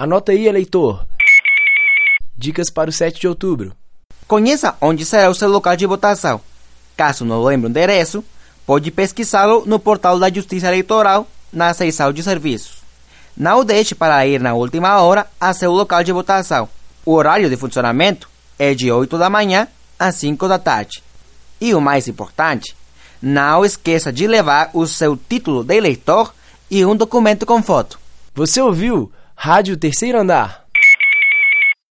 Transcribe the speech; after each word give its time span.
Anota 0.00 0.30
aí, 0.30 0.46
eleitor. 0.46 1.04
Dicas 2.36 2.70
para 2.70 2.88
o 2.88 2.92
7 2.92 3.18
de 3.18 3.26
outubro. 3.26 3.72
Conheça 4.28 4.76
onde 4.80 5.04
será 5.04 5.28
o 5.28 5.34
seu 5.34 5.48
local 5.48 5.74
de 5.74 5.86
votação. 5.86 6.40
Caso 6.96 7.24
não 7.24 7.42
lembre 7.42 7.66
o 7.66 7.68
endereço, 7.68 8.22
pode 8.64 8.92
pesquisá-lo 8.92 9.64
no 9.66 9.80
portal 9.80 10.16
da 10.16 10.32
Justiça 10.32 10.68
Eleitoral, 10.68 11.26
na 11.52 11.74
seção 11.74 12.12
de 12.12 12.22
serviços. 12.22 12.78
Não 13.36 13.64
deixe 13.64 13.92
para 13.92 14.24
ir 14.24 14.40
na 14.40 14.54
última 14.54 15.02
hora 15.02 15.26
a 15.40 15.52
seu 15.52 15.72
local 15.72 16.04
de 16.04 16.12
votação. 16.12 16.68
O 17.04 17.14
horário 17.14 17.50
de 17.50 17.56
funcionamento 17.56 18.30
é 18.56 18.74
de 18.74 18.92
8 18.92 19.18
da 19.18 19.28
manhã 19.28 19.66
às 19.98 20.14
5 20.14 20.46
da 20.46 20.60
tarde. 20.60 21.02
E 21.60 21.74
o 21.74 21.80
mais 21.80 22.06
importante, 22.06 22.76
não 23.20 23.64
esqueça 23.64 24.12
de 24.12 24.28
levar 24.28 24.70
o 24.74 24.86
seu 24.86 25.16
título 25.16 25.64
de 25.64 25.74
eleitor 25.74 26.32
e 26.70 26.86
um 26.86 26.94
documento 26.94 27.44
com 27.44 27.60
foto. 27.60 27.98
Você 28.32 28.60
ouviu 28.60 29.10
Rádio 29.40 29.76
Terceiro 29.76 30.18
Andar. 30.18 30.67